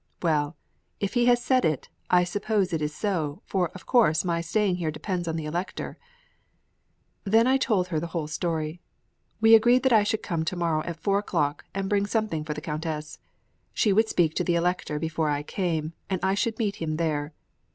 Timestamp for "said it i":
1.39-2.23